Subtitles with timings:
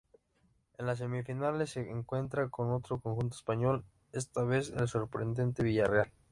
[0.79, 6.09] En las Semifinales se encuentra con otro conjunto español, esta vez el sorprendente Villarreal.